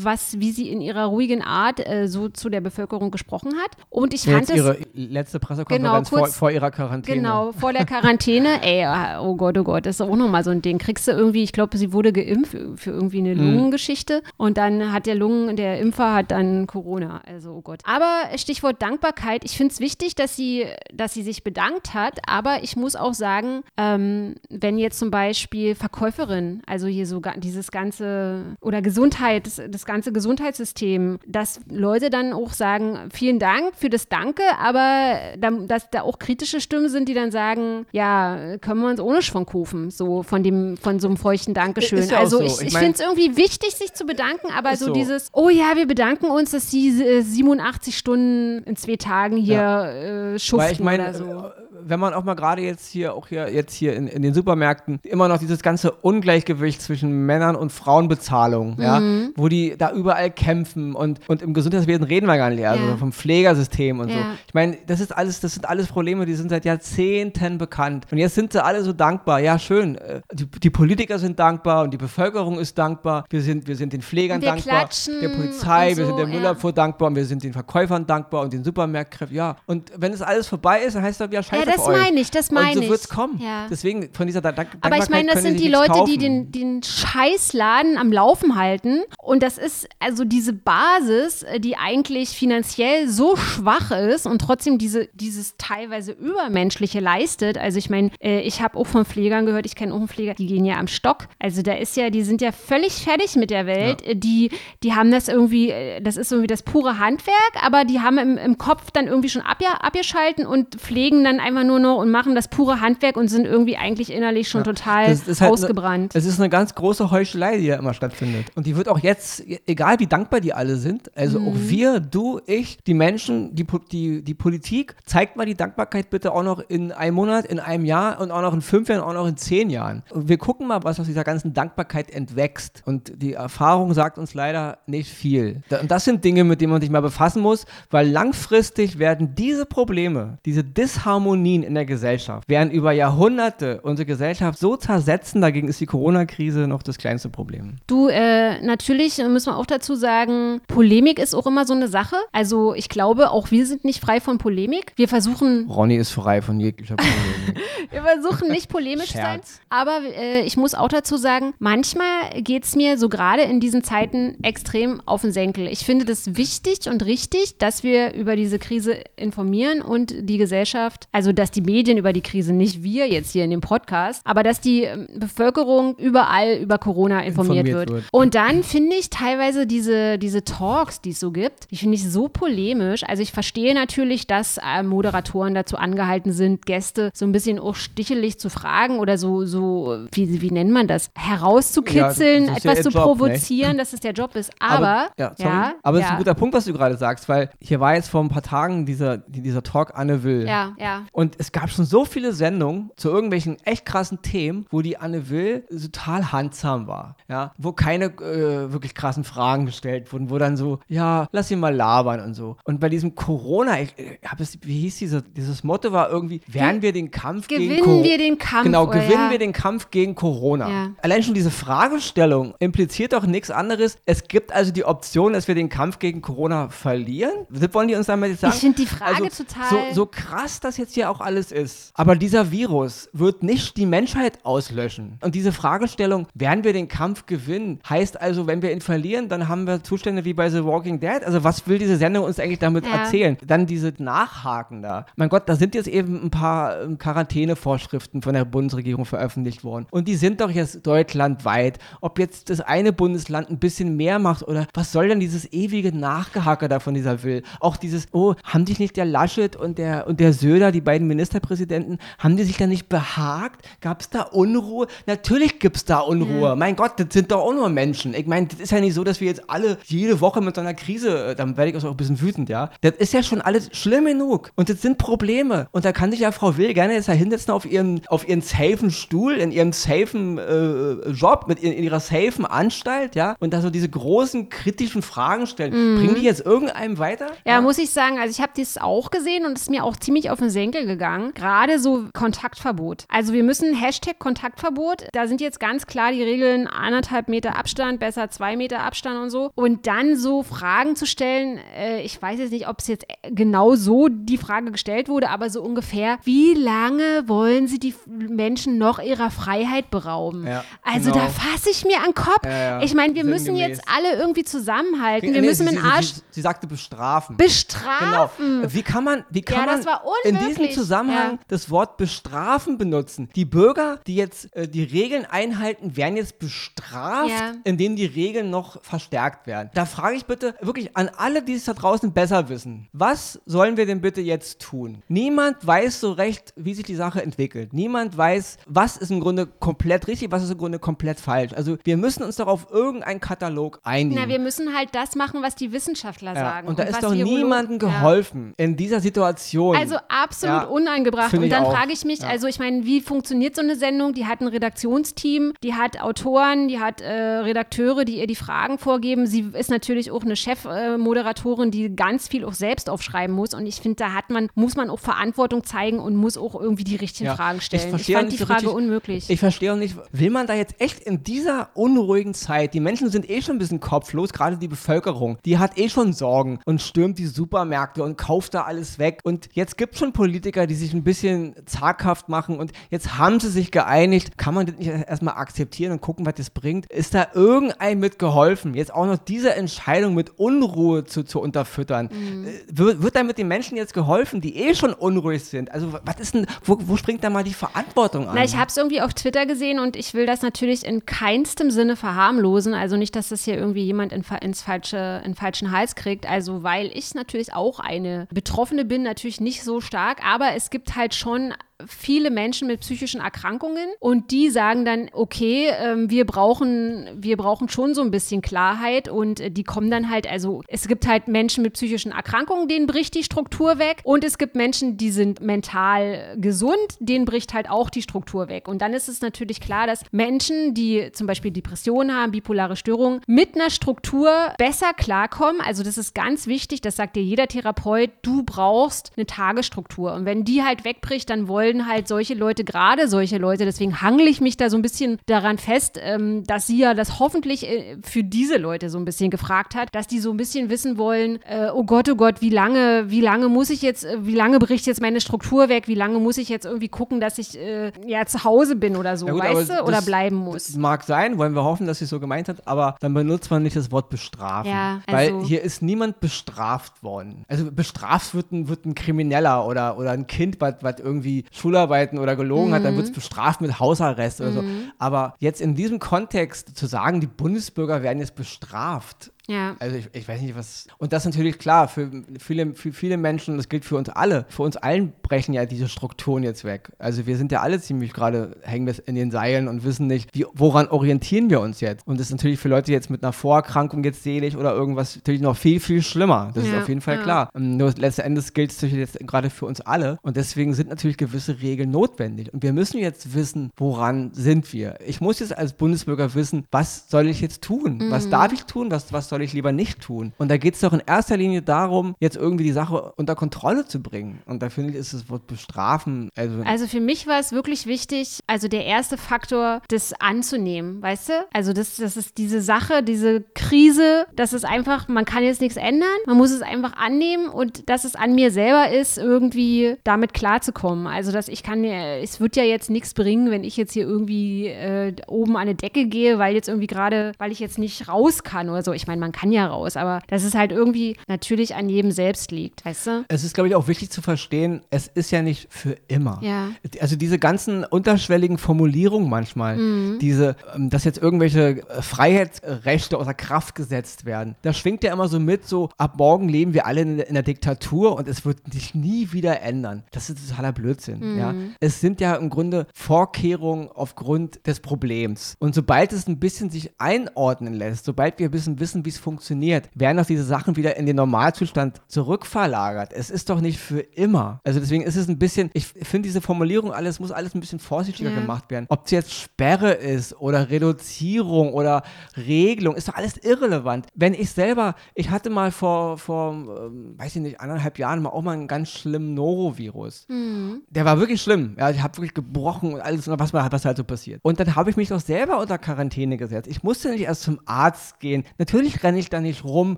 [0.02, 3.72] was, wie sie in ihrer ruhigen Art äh, so zu der Bevölkerung gesprochen hat.
[3.90, 7.18] Und ich fand Jetzt ihre letzte Pressekonferenz genau, kurz, vor, vor, ihrer Quarantäne.
[7.18, 8.41] Genau, vor der Quarantäne.
[8.46, 8.86] Ey,
[9.20, 10.78] oh Gott, oh Gott, das ist auch nochmal so ein Ding.
[10.78, 13.56] Kriegst du irgendwie, ich glaube, sie wurde geimpft für irgendwie eine mhm.
[13.56, 17.22] Lungengeschichte und dann hat der Lungen, der Impfer hat dann Corona.
[17.26, 17.82] Also, oh Gott.
[17.84, 19.44] Aber Stichwort Dankbarkeit.
[19.44, 22.20] Ich finde es wichtig, dass sie, dass sie sich bedankt hat.
[22.28, 27.72] Aber ich muss auch sagen, ähm, wenn jetzt zum Beispiel Verkäuferin, also hier so dieses
[27.72, 33.90] ganze oder Gesundheit, das, das ganze Gesundheitssystem, dass Leute dann auch sagen, vielen Dank für
[33.90, 38.82] das Danke, aber da, dass da auch kritische Stimmen sind, die dann sagen, ja, können
[38.82, 42.08] wir uns ohne Schwung kaufen, so von dem, von so einem feuchten Dankeschön.
[42.08, 42.44] Ja also so.
[42.44, 45.50] ich, ich, ich finde es irgendwie wichtig, sich zu bedanken, aber so, so, dieses, oh
[45.50, 49.92] ja, wir bedanken uns, dass sie äh, 87 Stunden in zwei Tagen hier ja.
[50.34, 51.24] äh, schuften Weil ich mein, oder so.
[51.24, 54.34] Äh, wenn man auch mal gerade jetzt hier, auch hier, jetzt hier in, in den
[54.34, 58.82] Supermärkten, immer noch dieses ganze Ungleichgewicht zwischen Männern und Frauenbezahlung, mhm.
[58.82, 59.02] ja,
[59.36, 62.98] wo die da überall kämpfen und, und im Gesundheitswesen reden wir gar nicht, also ja.
[62.98, 64.16] vom Pflegersystem und ja.
[64.16, 64.22] so.
[64.48, 68.08] Ich meine, das ist alles, das sind alles Probleme, die sind seit Jahrzehnten bekannt.
[68.12, 69.40] Und jetzt sind sie alle so dankbar.
[69.40, 69.98] Ja, schön.
[69.98, 73.26] Äh, die, die Politiker sind dankbar und die Bevölkerung ist dankbar.
[73.30, 74.90] Wir sind, wir sind den Pflegern dankbar,
[75.22, 76.76] der Polizei, so, wir sind der Müllabfuhr ja.
[76.76, 79.36] dankbar und wir sind den Verkäufern dankbar und den Supermärktkräften.
[79.36, 79.56] Ja.
[79.66, 82.52] Und wenn es alles vorbei ist, dann heißt das ja scheiße das meine ich, das
[82.52, 82.78] meine ich.
[82.78, 83.40] Und so wird es kommen.
[83.42, 83.68] Ja.
[83.70, 86.12] Deswegen von dieser Dank Aber ich meine, das sind die Leute, kaufen.
[86.12, 89.02] die den, den Scheißladen am Laufen halten.
[89.18, 94.78] Und das ist also diese Basis, äh, die eigentlich finanziell so schwach ist und trotzdem
[94.78, 97.58] diese, dieses teilweise Übermenschliche leistet.
[97.58, 100.34] Also ich meine, äh, ich habe auch von Pflegern gehört, ich kenne auch einen Pfleger,
[100.34, 101.28] die gehen ja am Stock.
[101.40, 104.06] Also da ist ja, die sind ja völlig fertig mit der Welt.
[104.06, 104.14] Ja.
[104.14, 104.52] Die,
[104.84, 108.38] die haben das irgendwie, äh, das ist irgendwie das pure Handwerk, aber die haben im,
[108.38, 112.36] im Kopf dann irgendwie schon abgeschalten und pflegen dann einfach einfach nur noch und machen
[112.36, 114.66] das pure Handwerk und sind irgendwie eigentlich innerlich schon ja.
[114.66, 116.16] total halt ausgebrannt.
[116.16, 118.48] Es ist eine ganz große Heuchelei, die da immer stattfindet.
[118.56, 121.48] Und die wird auch jetzt, egal wie dankbar die alle sind, also mhm.
[121.48, 126.32] auch wir, du, ich, die Menschen, die, die, die Politik, zeigt mal die Dankbarkeit bitte
[126.34, 129.14] auch noch in einem Monat, in einem Jahr und auch noch in fünf Jahren, auch
[129.14, 130.04] noch in zehn Jahren.
[130.12, 132.84] Und wir gucken mal, was aus dieser ganzen Dankbarkeit entwächst.
[132.86, 135.62] Und die Erfahrung sagt uns leider nicht viel.
[135.82, 139.66] Und das sind Dinge, mit denen man sich mal befassen muss, weil langfristig werden diese
[139.66, 145.42] Probleme, diese Disharmonie, Harmonien in der Gesellschaft werden über Jahrhunderte unsere Gesellschaft so zersetzen.
[145.42, 147.78] Dagegen ist die Corona-Krise noch das kleinste Problem.
[147.88, 152.16] Du, äh, natürlich müssen wir auch dazu sagen, Polemik ist auch immer so eine Sache.
[152.32, 154.94] Also ich glaube, auch wir sind nicht frei von Polemik.
[154.96, 155.68] Wir versuchen.
[155.70, 157.62] Ronny ist frei von jeglicher Polemik.
[157.92, 159.42] wir versuchen nicht polemisch zu sein.
[159.70, 163.84] Aber äh, ich muss auch dazu sagen, manchmal geht es mir so gerade in diesen
[163.84, 165.68] Zeiten extrem auf den Senkel.
[165.68, 171.08] Ich finde das wichtig und richtig, dass wir über diese Krise informieren und die Gesellschaft,
[171.12, 174.22] also also dass die Medien über die Krise, nicht wir jetzt hier in dem Podcast,
[174.26, 177.90] aber dass die ähm, Bevölkerung überall über Corona informiert, Informiert wird.
[177.90, 178.06] wird.
[178.12, 182.10] Und dann finde ich teilweise diese, diese Talks, die es so gibt, die finde ich
[182.10, 183.04] so polemisch.
[183.08, 187.76] Also ich verstehe natürlich, dass äh, Moderatoren dazu angehalten sind, Gäste so ein bisschen auch
[187.76, 191.12] stichelig zu fragen oder so, so wie, wie nennt man das?
[191.16, 193.02] Herauszukitzeln, Ja, das ja etwas ihr zu Job, ne?
[193.02, 194.52] provozieren, dass es der Job ist.
[194.60, 195.50] Aber, ja, sorry.
[195.50, 197.96] ja, aber es ja, ist ein guter Punkt, was du gerade sagst, weil hier war
[197.96, 200.46] jetzt vor ein paar Tagen dieser, dieser Talk Anne Will.
[200.46, 201.04] ja, ja.
[201.12, 205.30] Und es gab schon so viele Sendungen zu irgendwelchen echt krassen Themen, wo die Anne
[205.30, 207.16] Will total handsam war.
[207.28, 211.60] Ja, wo keine äh, wirklich krassen Fragen gestellt wurden, wo dann so, ja, lass ihn
[211.60, 212.58] mal labern und so.
[212.64, 216.42] Und bei diesem Corona, ich, ich hab es, wie hieß diese, dieses Motto war irgendwie,
[216.48, 218.04] werden wir den Kampf gegen Gewinnen Corona.
[218.04, 219.32] wir den Kampf, Genau, oder gewinnen ja.
[219.32, 220.70] wir den Kampf gegen Corona.
[220.70, 220.90] Ja.
[221.02, 223.98] Allein schon diese Fragestellung impliziert doch nichts anderes.
[224.06, 227.32] Es gibt also die Option, dass wir den Kampf gegen Corona verlieren.
[227.50, 228.54] Das wollen die uns damit jetzt sagen?
[228.56, 231.92] Ich finde die Frage also, total- So, so krass das jetzt hier auch alles ist.
[231.94, 235.18] Aber dieser Virus wird nicht die Menschheit auslöschen.
[235.22, 239.48] Und diese Fragestellung, werden wir den Kampf gewinnen, heißt also, wenn wir ihn verlieren, dann
[239.48, 241.24] haben wir Zustände wie bei The Walking Dead.
[241.24, 243.04] Also was will diese Sendung uns eigentlich damit Ja.
[243.04, 243.38] erzählen?
[243.46, 245.06] Dann diese Nachhaken da.
[245.16, 249.88] Mein Gott, da sind jetzt eben ein paar ähm, Quarantänevorschriften von der Bundesregierung veröffentlicht worden.
[249.92, 251.80] Und die sind doch jetzt deutschlandweit.
[252.02, 255.96] Ob jetzt das eine Bundesland ein bisschen mehr macht oder was soll denn dieses ewige
[255.96, 257.44] Nachgehacke da von dieser Will?
[257.60, 261.01] Auch dieses, oh, haben sich nicht der Laschet und der, und der Söder, die beiden
[261.08, 263.66] Ministerpräsidenten, haben die sich da nicht behagt?
[263.82, 264.88] Gab es da Unruhe?
[265.06, 266.56] Natürlich gibt es da Unruhe.
[266.56, 268.14] Mein Gott, das sind doch auch nur Menschen.
[268.14, 270.62] Ich meine, das ist ja nicht so, dass wir jetzt alle jede Woche mit so
[270.62, 272.70] einer Krise, äh, dann werde ich auch ein bisschen wütend, ja.
[272.82, 274.52] Das ist ja schon alles schlimm genug.
[274.56, 275.68] Und das sind Probleme.
[275.72, 278.42] Und da kann sich ja Frau Will gerne jetzt da hinsetzen auf ihren, auf ihren
[278.42, 283.36] safen Stuhl, in ihrem safen äh, Job, mit in, in ihrer safen Anstalt, ja.
[283.40, 285.72] Und da so diese großen kritischen Fragen stellen.
[285.72, 287.28] Bringen die jetzt irgendeinem weiter?
[287.46, 289.98] Ja, muss ich sagen, also ich habe das auch gesehen und es ist mir auch
[289.98, 291.34] ziemlich auf den Senkel gegangen.
[291.34, 293.06] Gerade so Kontaktverbot.
[293.10, 298.00] Also wir müssen Hashtag Kontaktverbot, da sind jetzt ganz klar die Regeln anderthalb Meter Abstand,
[298.00, 299.52] besser zwei Meter Abstand und so.
[299.56, 303.76] Und dann so Fragen zu stellen, äh, ich weiß jetzt nicht, ob es jetzt genau
[303.76, 309.00] so die Frage gestellt wurde, aber so ungefähr, wie lange wollen sie die Menschen noch
[309.00, 310.46] ihrer Freiheit berauben?
[310.48, 311.24] Ja, also genau.
[311.26, 312.44] da fasse ich mir an den Kopf.
[312.46, 313.78] Ja, ja, Ich meine, wir müssen sinngemäß.
[313.78, 315.34] jetzt alle irgendwie zusammenhalten.
[315.34, 317.38] Wir Nee, müssen sie, sie, Arsch Sie, sie sagte bestrafen.
[317.38, 318.62] bestrafen.
[318.62, 318.74] Genau.
[318.74, 320.70] Wie kann man, wie kann Ja, man das war in unmöglich.
[320.70, 321.40] diesem Zusammenhang Ja.
[321.48, 323.30] das Wort bestrafen benutzen?
[323.36, 327.54] Die Bürger, die jetzt äh, die Regeln einhalten, werden jetzt bestraft, Ja.
[327.64, 329.70] indem die Regeln noch verstärkt werden.
[329.74, 332.88] Da frage ich bitte wirklich an alle, die es da draußen besser wissen.
[332.94, 335.04] Was sollen wir denn bitte jetzt tun?
[335.08, 337.74] Niemand weiß so recht, wie sich die Sache entwickelt.
[337.74, 341.54] Niemand weiß, was ist im Grunde komplett richtig, was ist im Grunde komplett falsch.
[341.54, 344.20] Also wir müssen uns doch auf irgendeinen Katalog einigen.
[344.20, 346.68] Na, wir müssen halt das machen, was die Wissenschaftler Ja, sagen.
[346.68, 349.76] und da ist was doch niemandem geholfen in dieser Situation.
[349.76, 351.30] Also absolut Ja, unangebracht.
[351.32, 352.30] finde Und ich dann frage ich mich, Ja.
[352.30, 354.14] also ich meine, wie funktioniert so eine Sendung?
[354.14, 358.78] Die hat ein Redaktionsteam, die hat Autoren, die hat äh, Redakteure, die ihr die Fragen
[358.78, 359.28] vorgeben.
[359.28, 363.54] Sie ist natürlich auch eine Chefmoderatorin, die ganz viel auch selbst aufschreiben muss.
[363.54, 366.84] Und ich finde, da hat man, muss man auch Verantwortung zeigen und muss auch irgendwie
[366.84, 367.84] die richtigen Ja, Fragen ich stellen.
[367.84, 369.30] Ich, verstehe auch fand die Frage richtig- unmöglich.
[369.30, 373.10] Ich verstehe auch nicht, will man da jetzt echt in dieser unruhigen Zeit, die Menschen
[373.10, 376.82] sind eh schon ein bisschen kopflos, gerade die Bevölkerung, die hat eh schon Sorgen und
[376.82, 379.20] stürmt die Supermärkte und kauft da alles weg.
[379.24, 383.40] Und jetzt gibt es schon Politiker, die sich ein bisschen zaghaft machen und jetzt haben
[383.40, 384.38] sie sich geeinigt.
[384.38, 386.86] Kann man das nicht erstmal akzeptieren und gucken, was das bringt?
[386.88, 388.74] Ist da irgendein mit geholfen?
[388.74, 392.10] Jetzt auch noch diese Entscheidung mit Unruhe zu, zu unterfüttern.
[392.12, 392.48] Mhm.
[392.48, 395.72] Äh, Wird, wird damit den Menschen jetzt geholfen, die eh schon unruhig sind?
[395.72, 398.36] Also was ist denn, wo, wo springt da mal die Verantwortung an?
[398.36, 401.72] Na, ich habe es irgendwie auf Twitter gesehen und ich will das natürlich in keinstem
[401.72, 402.74] Sinne verharmlosen.
[402.74, 406.28] Also nicht, dass das hier irgendwie jemand in, ins falsche, in falschen Hals kriegt.
[406.30, 410.96] Also weil ich natürlich auch eine Betroffene bin, natürlich nicht so stark, aber es gibt
[410.96, 411.54] halt schon
[411.88, 417.70] viele Menschen mit psychischen Erkrankungen und die sagen dann, okay, ähm, wir brauchen, wir brauchen
[417.70, 421.28] schon so ein bisschen Klarheit und äh, die kommen dann halt, also es gibt halt
[421.28, 425.42] Menschen mit psychischen Erkrankungen, denen bricht die Struktur weg und es gibt Menschen, die sind
[425.42, 428.68] mental gesund, denen bricht halt auch die Struktur weg.
[428.68, 433.22] Und dann ist es natürlich klar, dass Menschen, die zum Beispiel Depressionen haben, bipolare Störungen,
[433.28, 435.62] mit einer Struktur besser klarkommen.
[435.62, 440.14] Also das ist ganz wichtig, das sagt dir jeder Therapeut, du brauchst eine Tagesstruktur.
[440.14, 444.02] Und wenn die halt wegbricht, dann wollen wollen halt solche Leute, gerade solche Leute, deswegen
[444.02, 447.68] hangle ich mich da so ein bisschen daran fest, ähm, dass sie ja das hoffentlich
[447.68, 450.98] äh, für diese Leute so ein bisschen gefragt hat, dass die so ein bisschen wissen
[450.98, 454.36] wollen, äh, oh Gott, oh Gott, wie lange, wie lange muss ich jetzt, äh, wie
[454.36, 457.58] lange bricht jetzt meine Struktur weg, wie lange muss ich jetzt irgendwie gucken, dass ich
[457.58, 460.76] äh, ja zu Hause bin oder so, ja gut, weißt du, oder bleiben muss.
[460.76, 463.76] Mag sein, wollen wir hoffen, dass sie so gemeint hat, aber dann benutzt man nicht
[463.76, 464.70] das Wort bestrafen.
[464.70, 467.46] Ja, also weil hier ist niemand bestraft worden.
[467.48, 472.36] Also bestraft wird ein, wird ein Krimineller oder, oder ein Kind, was irgendwie Schularbeiten oder
[472.36, 472.74] gelogen mhm.
[472.74, 474.62] hat, dann wird es bestraft mit Hausarrest oder so.
[474.62, 474.92] Mhm.
[474.98, 479.76] Aber jetzt in diesem Kontext zu sagen, die Bundesbürger werden jetzt bestraft, ja.
[479.80, 480.88] Also ich, ich, weiß nicht, was.
[480.98, 482.10] Und das ist natürlich klar, für
[482.40, 485.90] viele, für viele Menschen, das gilt für uns alle, für uns allen brechen ja diese
[485.90, 486.92] Strukturen jetzt weg.
[487.00, 490.30] Also wir sind ja alle ziemlich gerade, hängen wir in den Seilen und wissen nicht,
[490.34, 492.08] wie, woran orientieren wir uns jetzt.
[492.08, 495.42] Und das ist natürlich für Leute jetzt mit einer Vorerkrankung jetzt selig oder irgendwas natürlich
[495.42, 496.52] noch viel, viel schlimmer.
[496.54, 496.72] Das ja.
[496.72, 497.24] ist auf jeden Fall ja.
[497.24, 497.50] klar.
[497.54, 500.18] Ähm, nur letzten Endes gilt es jetzt gerade für uns alle.
[500.22, 502.54] Und deswegen sind natürlich gewisse Regeln notwendig.
[502.54, 504.98] Und wir müssen jetzt wissen, woran sind wir.
[505.06, 507.98] Ich muss jetzt als Bundesbürger wissen, was soll ich jetzt tun?
[507.98, 508.12] Mhm.
[508.12, 508.92] Was darf ich tun?
[508.92, 510.34] Was, was soll ich lieber nicht tun?
[510.38, 513.86] Und da geht es doch in erster Linie darum, jetzt irgendwie die Sache unter Kontrolle
[513.86, 514.42] zu bringen.
[514.46, 516.30] Und da finde ich, ist das Wort bestrafen.
[516.36, 521.30] Also, also für mich war es wirklich wichtig, also der erste Faktor, das anzunehmen, weißt
[521.30, 521.34] du?
[521.54, 525.78] Also das, das ist diese Sache, diese Krise, das ist einfach, man kann jetzt nichts
[525.78, 530.34] ändern, man muss es einfach annehmen und dass es an mir selber ist, irgendwie damit
[530.34, 531.08] klarzukommen.
[531.08, 534.68] Also dass ich kann, es wird ja jetzt nichts bringen, wenn ich jetzt hier irgendwie
[534.68, 538.44] äh, oben an eine Decke gehe, weil jetzt irgendwie gerade, weil ich jetzt nicht raus
[538.44, 538.94] kann oder so.
[538.94, 542.52] Ich meine, man kann ja raus, aber dass es halt irgendwie natürlich an jedem selbst
[542.52, 543.26] liegt, weißt du?
[543.30, 546.40] Es ist, glaube ich, auch wichtig zu verstehen, es ist ja nicht für immer.
[546.42, 546.70] Ja.
[547.00, 550.20] Also diese ganzen unterschwelligen Formulierungen manchmal, mhm.
[550.20, 555.28] diese, ähm, dass jetzt irgendwelche äh, Freiheitsrechte außer Kraft gesetzt werden, da schwingt ja immer
[555.28, 558.58] so mit, so ab morgen leben wir alle in, in der Diktatur und es wird
[558.74, 560.04] sich nie wieder ändern.
[560.12, 561.34] Das ist totaler Blödsinn.
[561.34, 561.40] Mhm.
[561.40, 561.54] Ja?
[561.80, 565.56] Es sind ja im Grunde Vorkehrungen aufgrund des Problems.
[565.60, 569.20] Und sobald es ein bisschen sich einordnen lässt, sobald wir ein bisschen wissen, wie es
[569.20, 573.14] funktioniert, werden auch diese Sachen wieder in den Normalzustand zurückverlagert.
[573.14, 574.60] Es ist doch nicht für immer.
[574.64, 577.80] Also deswegen ist es ein bisschen, ich finde diese Formulierung alles, muss alles ein bisschen
[577.80, 578.40] vorsichtiger ja.
[578.40, 578.86] gemacht werden.
[578.90, 582.04] Ob es jetzt Sperre ist oder Reduzierung oder
[582.36, 584.08] Regelung, ist doch alles irrelevant.
[584.16, 588.30] Wenn ich selber, ich hatte mal vor, vor ähm, weiß ich nicht, anderthalb Jahren mal
[588.30, 590.26] auch mal einen ganz schlimmen Norovirus.
[590.30, 590.82] Mhm.
[590.90, 591.76] Der war wirklich schlimm.
[591.78, 594.40] Ja, ich habe wirklich gebrochen und alles, was, was halt so passiert.
[594.44, 596.70] Und dann habe ich mich doch selber unter Quarantäne gesetzt.
[596.70, 598.44] Ich musste nicht erst zum Arzt gehen.
[598.58, 599.98] Natürlich renne ich da nicht rum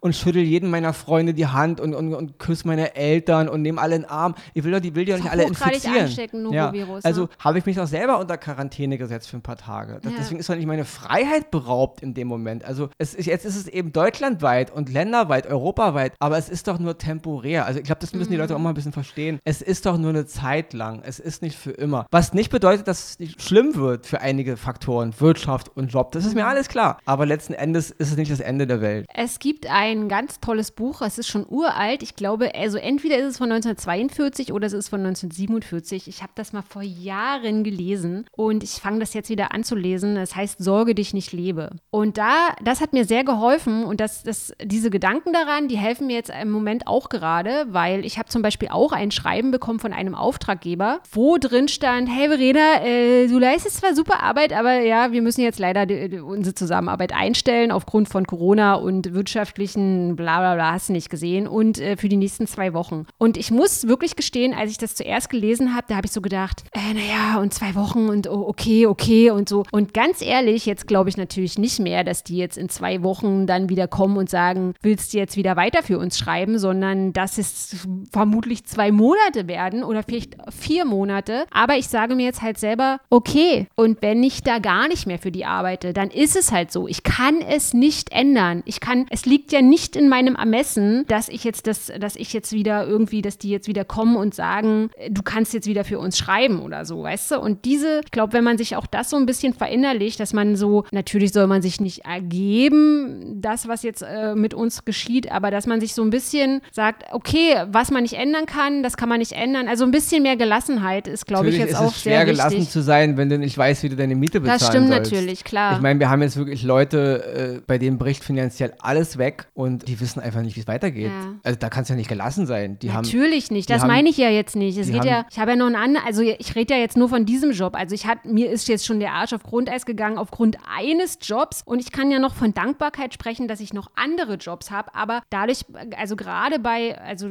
[0.00, 3.80] und schüttel jedem meiner Freunde die Hand und, und, und küsse meine Eltern und nehme
[3.80, 4.34] alle in den Arm.
[4.54, 6.02] Ich will doch die will die doch nicht alle infizieren.
[6.02, 6.72] Anstecken, ja.
[7.02, 7.28] Also ne?
[7.38, 10.00] habe ich mich doch selber unter Quarantäne gesetzt für ein paar Tage.
[10.04, 10.10] Ja.
[10.18, 12.64] Deswegen ist doch nicht meine Freiheit beraubt in dem Moment.
[12.64, 16.78] Also es ist, jetzt ist es eben deutschlandweit und länderweit, europaweit, aber es ist doch
[16.78, 17.66] nur temporär.
[17.66, 18.34] Also ich glaube, das müssen mhm.
[18.34, 19.38] die Leute auch mal ein bisschen verstehen.
[19.44, 21.02] Es ist doch nur eine Zeit lang.
[21.04, 22.06] Es ist nicht für immer.
[22.10, 26.12] Was nicht bedeutet, dass es nicht schlimm wird für einige Faktoren, Wirtschaft und Job.
[26.12, 26.48] Das ist mir mhm.
[26.48, 26.98] alles klar.
[27.04, 28.81] Aber letzten Endes ist es nicht das Ende der Welt.
[29.14, 32.02] Es gibt ein ganz tolles Buch, es ist schon uralt.
[32.02, 36.08] Ich glaube, also entweder ist es von 1942 oder es ist von 1947.
[36.08, 39.74] Ich habe das mal vor Jahren gelesen und ich fange das jetzt wieder an zu
[39.74, 40.16] lesen.
[40.16, 41.70] Es heißt Sorge dich nicht lebe.
[41.90, 46.06] Und da, das hat mir sehr geholfen und das, das, diese Gedanken daran, die helfen
[46.06, 49.78] mir jetzt im Moment auch gerade, weil ich habe zum Beispiel auch ein Schreiben bekommen
[49.78, 54.80] von einem Auftraggeber, wo drin stand, hey Verena, äh, du leistest zwar super Arbeit, aber
[54.80, 60.16] ja, wir müssen jetzt leider die, die, unsere Zusammenarbeit einstellen aufgrund von Corona und wirtschaftlichen
[60.16, 63.06] bla bla bla, hast du nicht gesehen und äh, für die nächsten zwei Wochen.
[63.18, 66.20] Und ich muss wirklich gestehen, als ich das zuerst gelesen habe, da habe ich so
[66.20, 69.64] gedacht, äh, naja, und zwei Wochen und oh, okay, okay und so.
[69.72, 73.46] Und ganz ehrlich, jetzt glaube ich natürlich nicht mehr, dass die jetzt in zwei Wochen
[73.46, 77.38] dann wieder kommen und sagen, willst du jetzt wieder weiter für uns schreiben, sondern dass
[77.38, 81.46] es vermutlich zwei Monate werden oder vielleicht vier Monate.
[81.50, 85.18] Aber ich sage mir jetzt halt selber, okay, und wenn ich da gar nicht mehr
[85.18, 86.88] für die arbeite, dann ist es halt so.
[86.88, 88.61] Ich kann es nicht ändern.
[88.64, 92.32] Ich kann, es liegt ja nicht in meinem Ermessen, dass ich jetzt das, dass ich
[92.32, 95.98] jetzt wieder irgendwie, dass die jetzt wieder kommen und sagen, du kannst jetzt wieder für
[95.98, 97.40] uns schreiben oder so, weißt du?
[97.40, 100.56] Und diese, ich glaube, wenn man sich auch das so ein bisschen verinnerlicht, dass man
[100.56, 105.50] so, natürlich soll man sich nicht ergeben, das, was jetzt äh, mit uns geschieht, aber
[105.50, 109.08] dass man sich so ein bisschen sagt, okay, was man nicht ändern kann, das kann
[109.08, 109.68] man nicht ändern.
[109.68, 112.02] Also ein bisschen mehr Gelassenheit ist, glaube ich, jetzt auch sehr wichtig.
[112.02, 114.88] schwer gelassen zu sein, wenn du nicht weißt, wie du deine Miete bezahlen Das stimmt
[114.88, 115.12] sollst.
[115.12, 115.76] natürlich, klar.
[115.76, 119.46] Ich meine, wir haben jetzt wirklich Leute, äh, bei denen bricht finanziell finanziell alles weg
[119.54, 121.10] und die wissen einfach nicht, wie es weitergeht.
[121.10, 121.34] Ja.
[121.42, 122.78] Also da kann es ja nicht gelassen sein.
[122.78, 124.76] Die haben, Natürlich nicht, die das haben- meine ich ja jetzt nicht.
[124.78, 126.96] Es geht haben- ja, ich habe ja noch einen anderen, also ich rede ja jetzt
[126.96, 127.74] nur von diesem Job.
[127.74, 131.62] Also ich hat, mir ist jetzt schon der Arsch auf Grundeis gegangen aufgrund eines Jobs
[131.64, 135.22] und ich kann ja noch von Dankbarkeit sprechen, dass ich noch andere Jobs habe, aber
[135.30, 135.64] dadurch,
[135.98, 137.30] also gerade bei, also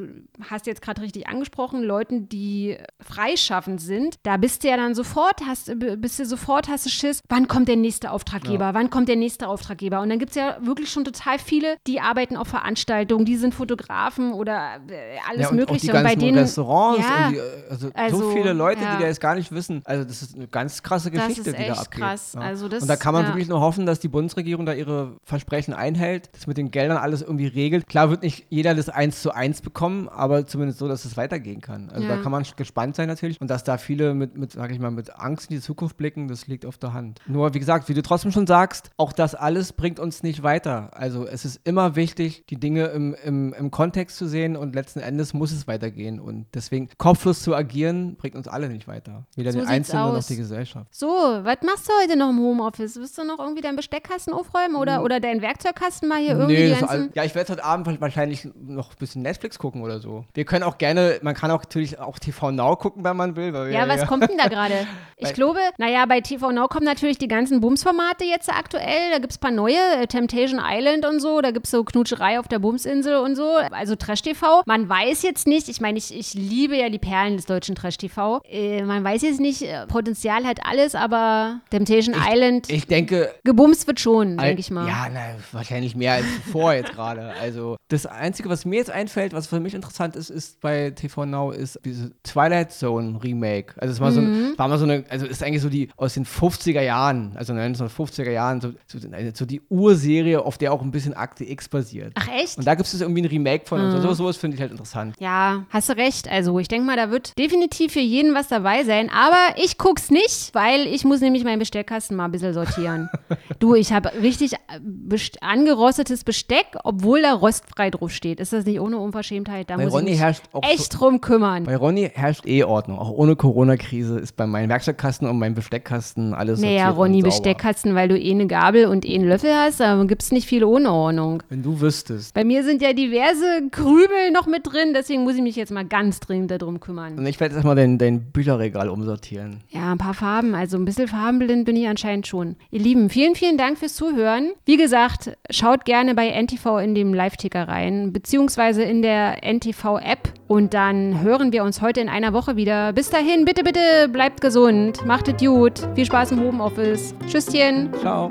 [0.50, 4.96] hast du jetzt gerade richtig angesprochen, Leuten, die freischaffend sind, da bist du ja dann
[4.96, 9.08] sofort, hast, bist du sofort, hast du Schiss, wann kommt der nächste Auftraggeber, wann kommt
[9.10, 12.48] der nächste Auftraggeber und dann gibt es ja wirklich schon total viele, die arbeiten auf
[12.48, 16.20] Veranstaltungen, die sind Fotografen oder äh, alles ja, und Mögliche auch die und bei ganzen
[16.20, 18.96] denen Restaurants ja, und die, also, Also, so viele Leute, ja.
[18.96, 19.82] die da jetzt gar nicht wissen.
[19.86, 22.02] Also das ist eine ganz krasse Das Geschichte, die da abgeht.
[22.02, 22.34] krass.
[22.36, 22.42] Ja.
[22.42, 25.74] Also das- und da kann man wirklich nur hoffen, dass die Bundesregierung da ihre Versprechen
[25.74, 27.88] einhält, dass mit den Geldern alles irgendwie regelt.
[27.88, 31.62] Klar wird nicht jeder das eins zu eins bekommen, aber zumindest so, dass es weitergehen
[31.62, 31.90] kann.
[31.90, 34.80] Also da kann man gespannt sein natürlich und dass da viele mit, mit, sag ich
[34.80, 37.20] mal, mit Angst in die Zukunft blicken, das liegt auf der Hand.
[37.28, 40.91] Nur wie gesagt, wie du trotzdem schon sagst, auch das alles bringt uns nicht weiter.
[40.94, 45.00] Also es ist immer wichtig, die Dinge im, im, im Kontext zu sehen und letzten
[45.00, 49.26] Endes muss es weitergehen und deswegen kopflos zu agieren, bringt uns alle nicht weiter.
[49.36, 50.94] Weder So den Einzelnen noch die Gesellschaft.
[50.94, 52.98] So, was machst du heute noch im Homeoffice?
[52.98, 56.84] Willst du noch irgendwie deinen Besteckkasten aufräumen oder, oder deinen Werkzeugkasten mal hier irgendwie Nee,
[56.86, 60.26] all, ja, ich werde heute Abend wahrscheinlich noch ein bisschen Netflix gucken oder so.
[60.34, 63.54] Wir können auch gerne, man kann auch natürlich auch TV Now gucken, wenn man will.
[63.72, 64.86] Ja, was kommt denn da gerade?
[65.18, 69.12] Ich glaube, naja, bei TV Now kommen natürlich die ganzen Bumsformate jetzt aktuell.
[69.12, 71.42] Da gibt es ein paar neue, Temptation Island und so.
[71.42, 73.56] Da gibt es so Knutscherei auf der Bumsinsel und so.
[73.72, 74.64] Also Trash-TV.
[74.66, 78.42] Man weiß jetzt nicht, ich meine, ich, ich liebe ja die Perlen des deutschen Trash-TV.
[78.50, 83.88] Äh, man weiß jetzt nicht, äh, Potenzial hat alles, aber Temptation Island, Ich denke, gebumst
[83.88, 84.88] wird schon, denke ich mal.
[84.88, 87.32] Ja, na, wahrscheinlich mehr als zuvor jetzt gerade.
[87.42, 91.26] Also das Einzige, was mir jetzt einfällt, was für mich interessant ist, ist bei TV
[91.26, 93.74] Now, ist diese Twilight Zone Remake.
[93.78, 94.52] Also es war so, Mhm.
[94.54, 97.54] ein, war mal so eine, also ist eigentlich so die aus den 50er Jahren, also
[97.54, 101.70] 1950er Jahren, so, so, eine- so die Urserie, auf der auch ein bisschen Akte X
[101.70, 102.14] basiert.
[102.16, 102.58] Ach echt?
[102.58, 103.80] Und da gibt es irgendwie ein Remake von.
[103.90, 103.96] Mhm.
[103.96, 105.16] Und so, sowas finde ich halt interessant.
[105.20, 106.28] Ja, hast du recht.
[106.30, 109.10] Also ich denke mal, da wird definitiv für jeden was dabei sein.
[109.10, 113.10] Aber ich guck's nicht, weil ich muss nämlich meinen Besteckkasten mal ein bisschen sortieren.
[113.60, 118.40] du, ich habe richtig äh, best angerostetes Besteck, obwohl da rostfrei drauf steht.
[118.40, 119.70] Ist das nicht ohne Unverschämtheit?
[119.70, 121.64] Da Bei muss Ronny ich mich herrscht auch so- echt drum kümmern.
[121.66, 123.00] Bei Ronny herrscht eh Ordnung.
[123.00, 127.22] Auch ohne Corona-Krise ist bei meinem Werkzeugkasten und meinem Besteckkasten alles Naja, sortiert Ronny, und
[127.32, 127.36] sauber.
[127.36, 130.61] Besteckkasten, weil du eh eine Gabel und eh einen Löffel hast, da gibt's nicht viel
[130.68, 131.44] Unordnung.
[131.50, 132.34] Wenn du wüsstest.
[132.34, 135.86] Bei mir sind ja diverse Krübel noch mit drin, deswegen muss ich mich jetzt mal
[135.86, 137.18] ganz dringend darum kümmern.
[137.18, 139.62] Und ich werde erstmal dein, dein Bücherregal umsortieren.
[139.70, 140.56] Ja, ein paar Farben.
[140.56, 142.56] Also ein bisschen farbenblind bin ich anscheinend schon.
[142.72, 144.52] Ihr Lieben, vielen, vielen Dank fürs Zuhören.
[144.66, 150.34] Wie gesagt, schaut gerne bei NTV in dem Live-Ticker rein, beziehungsweise in der NTV-App.
[150.48, 152.92] Und dann hören wir uns heute in einer Woche wieder.
[152.94, 155.06] Bis dahin, bitte, bitte bleibt gesund.
[155.06, 155.88] Macht es gut.
[155.96, 157.16] Viel Spaß im Homeoffice.
[157.28, 157.90] Tschüsschen.
[158.02, 158.30] Ciao.